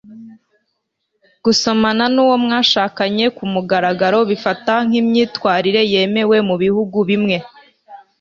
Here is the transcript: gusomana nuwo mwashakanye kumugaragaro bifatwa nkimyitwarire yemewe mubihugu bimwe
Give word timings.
gusomana 1.45 2.03
nuwo 2.13 2.35
mwashakanye 2.43 3.25
kumugaragaro 3.37 4.19
bifatwa 4.29 4.73
nkimyitwarire 4.87 5.81
yemewe 5.93 6.37
mubihugu 6.47 6.97
bimwe 7.09 7.35